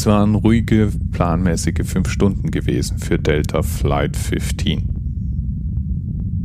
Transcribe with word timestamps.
Es 0.00 0.06
waren 0.06 0.34
ruhige, 0.34 0.90
planmäßige 1.12 1.84
fünf 1.84 2.08
Stunden 2.08 2.50
gewesen 2.50 2.96
für 2.98 3.18
Delta 3.18 3.60
Flight 3.60 4.16
15. 4.16 4.88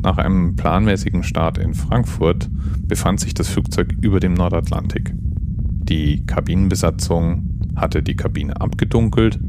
Nach 0.03 0.17
einem 0.17 0.57
planmäßigen 0.57 1.23
Start 1.23 1.57
in 1.57 1.73
Frankfurt 1.73 2.49
befand 2.81 3.21
sich 3.21 3.33
das 3.33 3.47
Flugzeug 3.47 3.95
über 4.01 4.19
dem 4.19 4.33
Nordatlantik. 4.33 5.13
Die 5.15 6.25
Kabinenbesatzung 6.25 7.61
hatte 7.77 8.03
die 8.03 8.17
Kabine 8.17 8.59
abgedunkelt 8.59 9.39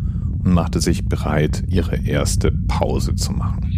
und 0.45 0.53
machte 0.55 0.79
sich 0.79 1.07
bereit, 1.07 1.65
ihre 1.67 1.97
erste 1.97 2.53
Pause 2.53 3.17
zu 3.17 3.33
machen. 3.33 3.69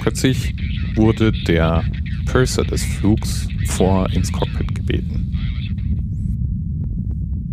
Plötzlich 0.00 0.56
wurde 0.96 1.30
der 1.30 1.84
Purser 2.24 2.64
des 2.64 2.82
Flugs 2.82 3.46
vor 3.68 4.10
ins 4.10 4.32
Cockpit 4.32 4.74
gebeten. 4.74 5.25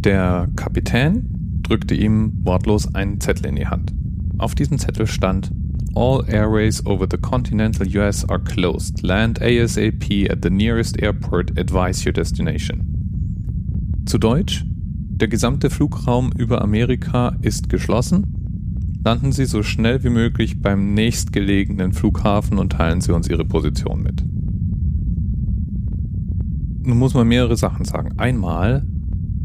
Der 0.04 0.50
Kapitän 0.58 1.62
drückte 1.64 1.96
ihm 1.96 2.34
wortlos 2.44 2.94
einen 2.94 3.22
Zettel 3.22 3.46
in 3.46 3.56
die 3.56 3.68
Hand. 3.68 3.94
Auf 4.38 4.54
diesem 4.54 4.78
Zettel 4.78 5.08
stand 5.08 5.52
All 5.96 6.26
airways 6.28 6.86
over 6.86 7.08
the 7.10 7.18
continental 7.18 7.88
US 7.96 8.28
are 8.28 8.40
closed. 8.40 9.02
Land 9.02 9.42
ASAP 9.42 10.30
at 10.30 10.40
the 10.44 10.50
nearest 10.50 11.02
airport. 11.02 11.58
Advise 11.58 12.06
your 12.06 12.12
destination. 12.12 14.04
Zu 14.06 14.18
Deutsch, 14.18 14.66
der 14.68 15.30
gesamte 15.30 15.70
Flugraum 15.70 16.32
über 16.36 16.62
Amerika 16.62 17.38
ist 17.42 17.70
geschlossen. 17.70 19.00
Landen 19.06 19.32
Sie 19.32 19.46
so 19.46 19.64
schnell 19.64 20.04
wie 20.04 20.10
möglich 20.10 20.62
beim 20.62 20.94
nächstgelegenen 20.94 21.94
Flughafen 21.94 22.58
und 22.58 22.74
teilen 22.74 23.00
Sie 23.00 23.14
uns 23.14 23.30
Ihre 23.30 23.46
Position 23.46 24.02
mit. 24.02 24.24
Nun 26.86 26.98
muss 26.98 27.14
man 27.14 27.28
mehrere 27.28 27.56
Sachen 27.56 27.86
sagen. 27.86 28.18
Einmal, 28.18 28.86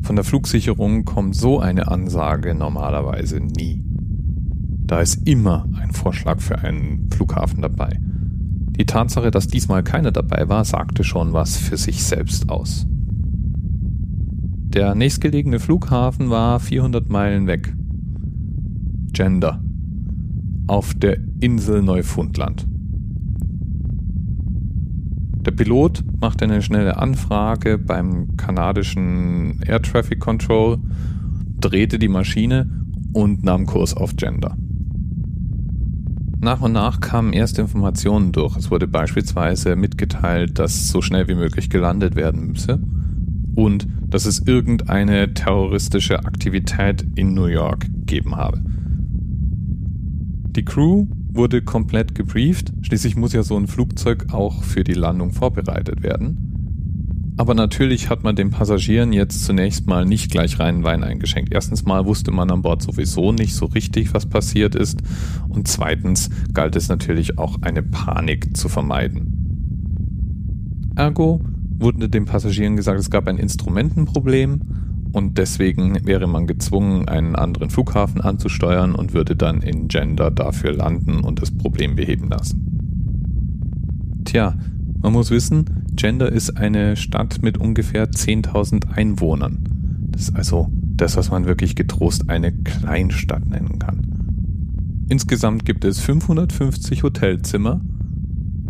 von 0.03 0.17
der 0.17 0.25
Flugsicherung 0.25 1.05
kommt 1.05 1.35
so 1.35 1.59
eine 1.59 1.89
Ansage 1.89 2.55
normalerweise 2.55 3.41
nie. 3.41 3.85
Da 4.87 5.01
ist 5.01 5.29
immer 5.29 5.69
ein 5.81 5.93
Vorschlag 5.93 6.41
für 6.41 6.59
einen 6.61 7.11
Flughafen 7.11 7.61
dabei. 7.61 7.99
Die 8.79 8.87
Tatsache, 8.87 9.31
dass 9.31 9.49
diesmal 9.49 9.83
keiner 9.83 10.13
dabei 10.13 10.49
war, 10.49 10.65
sagte 10.65 11.05
schon 11.05 11.33
was 11.33 11.57
für 11.57 11.77
sich 11.77 12.05
selbst 12.05 12.49
aus. 12.49 12.87
Der 12.89 14.95
nächstgelegene 14.95 15.61
Flughafen 15.61 16.31
war 16.31 16.61
400 16.61 17.09
Meilen 17.09 17.47
weg. 17.47 17.75
Gender. 19.13 19.63
Auf 20.69 20.95
der 20.95 21.19
Insel 21.41 21.83
Neufundland. 21.83 22.67
Pilot 25.59 26.05
machte 26.21 26.45
eine 26.45 26.63
schnelle 26.63 26.99
Anfrage 26.99 27.79
beim 27.79 28.37
kanadischen 28.37 29.61
Air 29.67 29.83
Traffic 29.83 30.21
Control, 30.21 30.79
drehte 31.59 31.99
die 31.99 32.07
Maschine 32.07 32.71
und 33.13 33.43
nahm 33.43 33.67
Kurs 33.67 33.93
auf 33.93 34.15
Gender. 34.15 34.57
Nach 36.41 36.61
und 36.61 36.71
nach 36.71 37.01
kamen 37.01 37.33
erste 37.33 37.61
Informationen 37.61 38.31
durch. 38.31 38.57
Es 38.57 38.71
wurde 38.71 38.87
beispielsweise 38.87 39.75
mitgeteilt, 39.75 40.61
dass 40.61 40.91
so 40.91 41.03
schnell 41.03 41.27
wie 41.27 41.35
möglich 41.35 41.69
gelandet 41.69 42.15
werden 42.15 42.47
müsse 42.47 42.79
und 43.57 43.89
dass 44.07 44.27
es 44.27 44.47
irgendeine 44.47 45.35
terroristische 45.35 46.25
Aktivität 46.25 47.05
in 47.17 47.35
New 47.35 47.47
York 47.47 47.81
gegeben 47.81 48.37
habe. 48.37 48.63
Die 50.55 50.65
Crew 50.65 51.09
wurde 51.39 51.63
komplett 51.63 52.15
gebrieft. 52.15 52.73
Schließlich 52.83 53.17
muss 53.17 53.33
ja 53.33 53.43
so 53.43 53.57
ein 53.57 53.69
Flugzeug 53.69 54.27
auch 54.33 54.63
für 54.63 54.85
die 54.85 54.93
Landung 54.93 55.33
vorbereitet 55.33 56.03
werden. 56.03 57.35
Aber 57.39 57.55
natürlich 57.55 58.11
hat 58.11 58.25
man 58.25 58.35
den 58.35 58.51
Passagieren 58.51 59.13
jetzt 59.13 59.45
zunächst 59.45 59.87
mal 59.87 60.05
nicht 60.05 60.33
gleich 60.33 60.59
reinen 60.59 60.83
Wein 60.83 61.05
eingeschenkt. 61.05 61.53
Erstens 61.53 61.85
mal 61.85 62.05
wusste 62.05 62.33
man 62.33 62.51
an 62.51 62.63
Bord 62.63 62.83
sowieso 62.83 63.31
nicht 63.31 63.55
so 63.55 63.67
richtig, 63.67 64.13
was 64.13 64.27
passiert 64.27 64.75
ist. 64.75 65.01
Und 65.49 65.69
zweitens 65.69 66.29
galt 66.53 66.75
es 66.75 66.89
natürlich 66.89 67.39
auch 67.39 67.63
eine 67.63 67.85
Panik 67.85 68.57
zu 68.57 68.69
vermeiden. 68.69 69.39
Ergo 70.97 71.41
wurde 71.79 72.09
den 72.09 72.25
Passagieren 72.25 72.75
gesagt, 72.77 72.99
es 72.99 73.11
gab 73.11 73.29
ein 73.29 73.39
Instrumentenproblem 73.39 74.63
und 75.13 75.39
deswegen 75.39 76.07
wäre 76.07 76.27
man 76.27 76.47
gezwungen, 76.47 77.09
einen 77.09 77.37
anderen 77.37 77.71
Flughafen 77.71 78.21
anzusteuern 78.21 78.95
und 78.95 79.15
würde 79.15 79.37
dann 79.37 79.63
in 79.63 79.89
Gender 79.89 80.31
dafür 80.31 80.73
landen 80.73 81.21
und 81.21 81.41
das 81.41 81.51
Problem 81.51 81.97
beheben 81.97 82.29
lassen. 82.29 84.23
Tja, 84.25 84.55
man 85.01 85.13
muss 85.13 85.31
wissen, 85.31 85.85
Gender 85.95 86.31
ist 86.31 86.57
eine 86.57 86.97
Stadt 86.97 87.43
mit 87.43 87.59
ungefähr 87.59 88.11
10.000 88.11 88.91
Einwohnern. 88.91 89.65
Das 90.11 90.23
ist 90.23 90.37
also 90.37 90.69
das, 90.73 91.17
was 91.17 91.31
man 91.31 91.47
wirklich 91.47 91.77
getrost 91.77 92.29
eine 92.29 92.53
Kleinstadt 92.53 93.47
nennen 93.47 93.79
kann. 93.79 95.07
Insgesamt 95.09 95.65
gibt 95.65 95.85
es 95.85 96.01
550 96.01 97.03
Hotelzimmer 97.03 97.81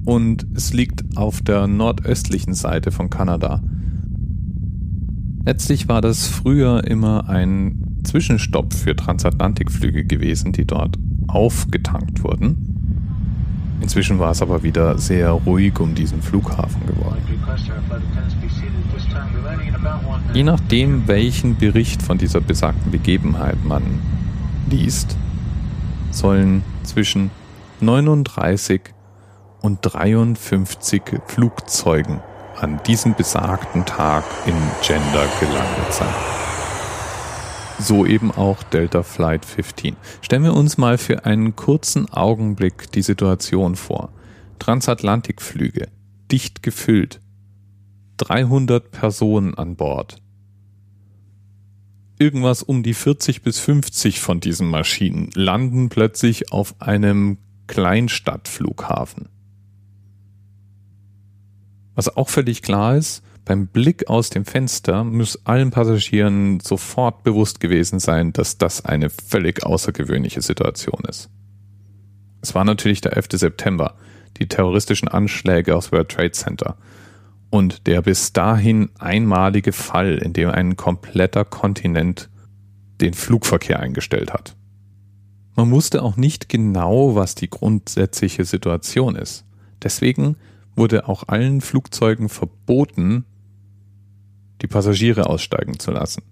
und 0.04 0.46
es 0.54 0.72
liegt 0.72 1.16
auf 1.16 1.42
der 1.42 1.66
nordöstlichen 1.66 2.54
Seite 2.54 2.92
von 2.92 3.10
Kanada. 3.10 3.62
Letztlich 5.44 5.88
war 5.88 6.00
das 6.00 6.26
früher 6.26 6.84
immer 6.84 7.28
ein 7.28 8.00
Zwischenstopp 8.04 8.74
für 8.74 8.94
Transatlantikflüge 8.94 10.04
gewesen, 10.04 10.52
die 10.52 10.64
dort 10.64 10.98
aufgetankt 11.26 12.22
wurden. 12.22 12.68
Inzwischen 13.80 14.18
war 14.18 14.32
es 14.32 14.42
aber 14.42 14.62
wieder 14.62 14.98
sehr 14.98 15.30
ruhig 15.30 15.78
um 15.78 15.94
diesen 15.94 16.20
Flughafen 16.20 16.84
geworden. 16.86 17.22
Je 20.34 20.42
nachdem, 20.42 21.06
welchen 21.06 21.56
Bericht 21.56 22.02
von 22.02 22.18
dieser 22.18 22.40
besagten 22.40 22.90
Begebenheit 22.90 23.64
man 23.64 23.82
liest, 24.68 25.16
sollen 26.10 26.62
zwischen 26.82 27.30
39 27.80 28.80
und 29.60 29.78
53 29.82 31.02
Flugzeugen 31.26 32.20
an 32.60 32.80
diesem 32.86 33.14
besagten 33.14 33.84
Tag 33.84 34.24
in 34.46 34.56
Gender 34.82 35.26
gelandet 35.40 35.92
sein. 35.92 36.14
So 37.78 38.04
eben 38.04 38.32
auch 38.32 38.62
Delta 38.64 39.04
Flight 39.04 39.44
15. 39.44 39.96
Stellen 40.20 40.42
wir 40.42 40.54
uns 40.54 40.78
mal 40.78 40.98
für 40.98 41.24
einen 41.24 41.54
kurzen 41.54 42.12
Augenblick 42.12 42.90
die 42.90 43.02
Situation 43.02 43.76
vor. 43.76 44.12
Transatlantikflüge, 44.58 45.86
dicht 46.32 46.64
gefüllt, 46.64 47.20
300 48.16 48.90
Personen 48.90 49.54
an 49.54 49.76
Bord. 49.76 50.20
Irgendwas 52.18 52.64
um 52.64 52.82
die 52.82 52.94
40 52.94 53.42
bis 53.42 53.60
50 53.60 54.18
von 54.18 54.40
diesen 54.40 54.68
Maschinen 54.68 55.30
landen 55.34 55.88
plötzlich 55.88 56.50
auf 56.50 56.74
einem 56.80 57.38
Kleinstadtflughafen. 57.68 59.28
Was 61.98 62.16
auch 62.16 62.28
völlig 62.28 62.62
klar 62.62 62.94
ist, 62.94 63.24
beim 63.44 63.66
Blick 63.66 64.08
aus 64.08 64.30
dem 64.30 64.44
Fenster 64.44 65.02
muss 65.02 65.44
allen 65.44 65.72
Passagieren 65.72 66.60
sofort 66.60 67.24
bewusst 67.24 67.58
gewesen 67.58 67.98
sein, 67.98 68.32
dass 68.32 68.56
das 68.56 68.84
eine 68.84 69.10
völlig 69.10 69.66
außergewöhnliche 69.66 70.40
Situation 70.40 71.00
ist. 71.08 71.28
Es 72.40 72.54
war 72.54 72.64
natürlich 72.64 73.00
der 73.00 73.16
11. 73.16 73.30
September, 73.32 73.96
die 74.36 74.46
terroristischen 74.46 75.08
Anschläge 75.08 75.74
aus 75.74 75.90
World 75.90 76.10
Trade 76.10 76.30
Center 76.30 76.76
und 77.50 77.88
der 77.88 78.02
bis 78.02 78.32
dahin 78.32 78.90
einmalige 79.00 79.72
Fall, 79.72 80.18
in 80.18 80.32
dem 80.32 80.50
ein 80.50 80.76
kompletter 80.76 81.44
Kontinent 81.44 82.30
den 83.00 83.12
Flugverkehr 83.12 83.80
eingestellt 83.80 84.32
hat. 84.32 84.54
Man 85.56 85.72
wusste 85.72 86.04
auch 86.04 86.16
nicht 86.16 86.48
genau, 86.48 87.16
was 87.16 87.34
die 87.34 87.50
grundsätzliche 87.50 88.44
Situation 88.44 89.16
ist. 89.16 89.44
Deswegen 89.82 90.36
wurde 90.78 91.08
auch 91.08 91.24
allen 91.26 91.60
Flugzeugen 91.60 92.28
verboten, 92.28 93.24
die 94.62 94.66
Passagiere 94.66 95.26
aussteigen 95.26 95.78
zu 95.78 95.90
lassen. 95.90 96.22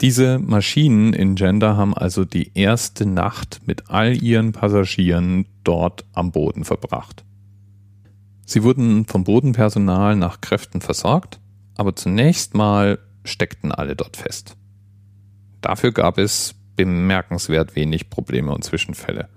Diese 0.00 0.38
Maschinen 0.38 1.12
in 1.12 1.34
Gender 1.34 1.76
haben 1.76 1.94
also 1.94 2.24
die 2.24 2.52
erste 2.54 3.04
Nacht 3.04 3.60
mit 3.66 3.90
all 3.90 4.22
ihren 4.22 4.52
Passagieren 4.52 5.46
dort 5.62 6.06
am 6.12 6.32
Boden 6.32 6.64
verbracht. 6.64 7.24
Sie 8.46 8.62
wurden 8.62 9.04
vom 9.06 9.24
Bodenpersonal 9.24 10.16
nach 10.16 10.40
Kräften 10.40 10.80
versorgt, 10.80 11.40
aber 11.76 11.94
zunächst 11.94 12.54
mal 12.54 12.98
steckten 13.24 13.72
alle 13.72 13.94
dort 13.94 14.16
fest. 14.16 14.56
Dafür 15.60 15.92
gab 15.92 16.16
es 16.16 16.54
bemerkenswert 16.76 17.76
wenig 17.76 18.08
Probleme 18.08 18.52
und 18.52 18.64
Zwischenfälle 18.64 19.28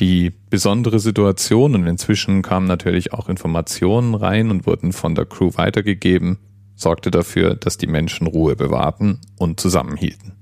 die 0.00 0.30
besondere 0.30 0.98
Situation 0.98 1.74
und 1.74 1.86
inzwischen 1.86 2.42
kamen 2.42 2.66
natürlich 2.66 3.12
auch 3.12 3.28
Informationen 3.28 4.14
rein 4.14 4.50
und 4.50 4.66
wurden 4.66 4.92
von 4.92 5.14
der 5.14 5.26
Crew 5.26 5.50
weitergegeben, 5.54 6.38
sorgte 6.74 7.10
dafür, 7.10 7.54
dass 7.54 7.76
die 7.76 7.86
Menschen 7.86 8.26
Ruhe 8.26 8.56
bewahrten 8.56 9.20
und 9.38 9.60
zusammenhielten. 9.60 10.32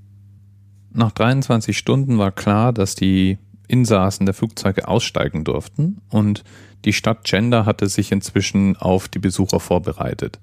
Nach 0.92 1.12
23 1.12 1.76
Stunden 1.76 2.18
war 2.18 2.30
klar, 2.30 2.72
dass 2.72 2.94
die 2.94 3.38
Insassen 3.66 4.24
der 4.24 4.34
Flugzeuge 4.34 4.88
aussteigen 4.88 5.44
durften 5.44 6.00
und 6.08 6.44
die 6.84 6.92
Stadt 6.92 7.24
Gender 7.24 7.66
hatte 7.66 7.88
sich 7.88 8.12
inzwischen 8.12 8.76
auf 8.76 9.08
die 9.08 9.18
Besucher 9.18 9.60
vorbereitet. 9.60 10.38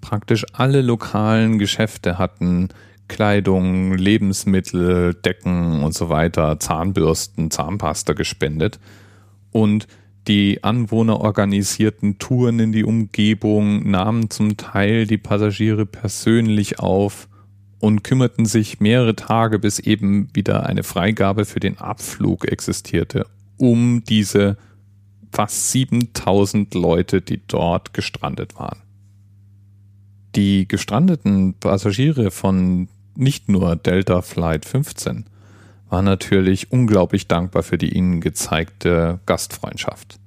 Praktisch 0.00 0.44
alle 0.52 0.82
lokalen 0.82 1.58
Geschäfte 1.58 2.18
hatten 2.18 2.68
Kleidung, 3.10 3.94
Lebensmittel, 3.94 5.14
Decken 5.14 5.82
und 5.82 5.92
so 5.92 6.08
weiter, 6.08 6.60
Zahnbürsten, 6.60 7.50
Zahnpasta 7.50 8.12
gespendet. 8.12 8.78
Und 9.50 9.88
die 10.28 10.62
Anwohner 10.62 11.20
organisierten 11.20 12.18
Touren 12.18 12.60
in 12.60 12.72
die 12.72 12.84
Umgebung, 12.84 13.90
nahmen 13.90 14.30
zum 14.30 14.56
Teil 14.56 15.06
die 15.06 15.18
Passagiere 15.18 15.86
persönlich 15.86 16.78
auf 16.78 17.28
und 17.80 18.04
kümmerten 18.04 18.46
sich 18.46 18.78
mehrere 18.78 19.16
Tage, 19.16 19.58
bis 19.58 19.80
eben 19.80 20.28
wieder 20.32 20.66
eine 20.66 20.84
Freigabe 20.84 21.44
für 21.46 21.60
den 21.60 21.78
Abflug 21.78 22.46
existierte, 22.46 23.26
um 23.56 24.04
diese 24.04 24.56
fast 25.32 25.72
7000 25.72 26.74
Leute, 26.74 27.22
die 27.22 27.40
dort 27.44 27.92
gestrandet 27.92 28.56
waren. 28.56 28.78
Die 30.36 30.68
gestrandeten 30.68 31.54
Passagiere 31.58 32.30
von 32.30 32.86
nicht 33.16 33.48
nur 33.48 33.76
Delta 33.76 34.22
Flight 34.22 34.64
15 34.64 35.26
waren 35.88 36.04
natürlich 36.04 36.70
unglaublich 36.70 37.26
dankbar 37.26 37.62
für 37.62 37.76
die 37.76 37.94
ihnen 37.94 38.20
gezeigte 38.20 39.20
Gastfreundschaft. 39.26 40.20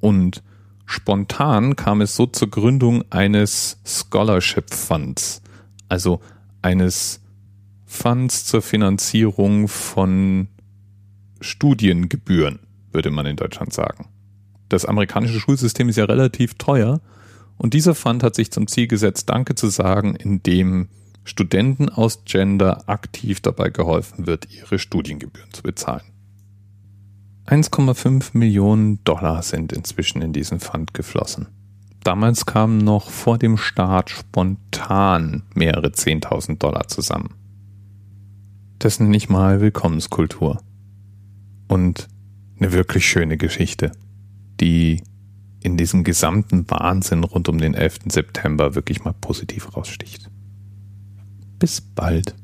Und 0.00 0.42
spontan 0.86 1.76
kam 1.76 2.00
es 2.00 2.14
so 2.14 2.26
zur 2.26 2.48
Gründung 2.48 3.04
eines 3.10 3.80
Scholarship 3.84 4.72
Funds, 4.72 5.42
also 5.88 6.20
eines 6.62 7.20
Funds 7.84 8.44
zur 8.44 8.62
Finanzierung 8.62 9.68
von 9.68 10.48
Studiengebühren, 11.40 12.60
würde 12.92 13.10
man 13.10 13.26
in 13.26 13.36
Deutschland 13.36 13.72
sagen. 13.72 14.08
Das 14.68 14.84
amerikanische 14.84 15.40
Schulsystem 15.40 15.88
ist 15.88 15.96
ja 15.96 16.04
relativ 16.04 16.54
teuer 16.54 17.00
und 17.56 17.74
dieser 17.74 17.94
Fund 17.94 18.22
hat 18.22 18.34
sich 18.34 18.50
zum 18.50 18.66
Ziel 18.66 18.86
gesetzt, 18.86 19.28
Danke 19.28 19.54
zu 19.54 19.68
sagen, 19.68 20.16
indem 20.16 20.88
Studenten 21.24 21.88
aus 21.88 22.24
Gender 22.24 22.88
aktiv 22.88 23.40
dabei 23.40 23.70
geholfen 23.70 24.26
wird, 24.26 24.52
ihre 24.52 24.78
Studiengebühren 24.78 25.52
zu 25.52 25.62
bezahlen. 25.62 26.04
1,5 27.46 28.36
Millionen 28.36 29.02
Dollar 29.04 29.42
sind 29.42 29.72
inzwischen 29.72 30.22
in 30.22 30.32
diesen 30.32 30.60
Fund 30.60 30.94
geflossen. 30.94 31.48
Damals 32.02 32.46
kamen 32.46 32.78
noch 32.78 33.10
vor 33.10 33.38
dem 33.38 33.56
Start 33.56 34.10
spontan 34.10 35.42
mehrere 35.54 35.88
10.000 35.88 36.58
Dollar 36.58 36.88
zusammen. 36.88 37.34
Das 38.78 39.00
nenne 39.00 39.16
ich 39.16 39.28
mal 39.28 39.60
Willkommenskultur. 39.60 40.60
Und 41.68 42.08
eine 42.58 42.72
wirklich 42.72 43.08
schöne 43.08 43.36
Geschichte, 43.36 43.92
die 44.60 45.02
in 45.62 45.78
diesem 45.78 46.04
gesamten 46.04 46.70
Wahnsinn 46.70 47.24
rund 47.24 47.48
um 47.48 47.58
den 47.58 47.74
11. 47.74 48.00
September 48.08 48.74
wirklich 48.74 49.04
mal 49.04 49.14
positiv 49.14 49.74
raussticht. 49.74 50.30
Bis 51.64 51.80
bald. 51.80 52.34